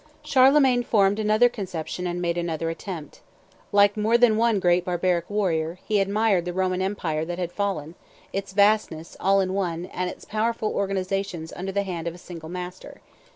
Charlemagne 0.23 0.81
formed 0.81 1.19
another 1.19 1.47
conception 1.47 2.07
and 2.07 2.19
made 2.19 2.35
another 2.35 2.71
attempt. 2.71 3.21
Like 3.71 3.95
more 3.95 4.17
than 4.17 4.35
one 4.35 4.59
great 4.59 4.83
barbaric 4.83 5.29
warrior, 5.29 5.77
he 5.85 5.99
admired 5.99 6.45
the 6.45 6.53
Roman 6.53 6.81
empire 6.81 7.23
that 7.23 7.37
had 7.37 7.51
fallen, 7.51 7.93
its 8.33 8.51
vastness 8.51 9.15
all 9.19 9.41
in 9.41 9.53
one, 9.53 9.85
and 9.93 10.09
its 10.09 10.25
powerful 10.25 10.73
organization 10.73 11.47
under 11.55 11.71
the 11.71 11.83
hand 11.83 12.07
of 12.07 12.15
a 12.15 12.17
single 12.17 12.49
master. 12.49 12.99